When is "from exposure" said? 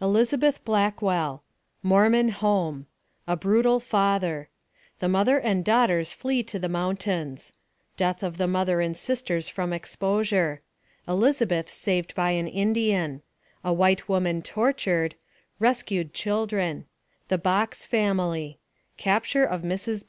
9.48-10.60